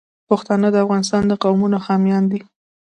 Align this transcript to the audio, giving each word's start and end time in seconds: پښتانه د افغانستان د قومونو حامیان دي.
پښتانه 0.29 0.67
د 0.71 0.75
افغانستان 0.85 1.23
د 1.27 1.33
قومونو 1.43 1.77
حامیان 1.85 2.23
دي. 2.31 2.39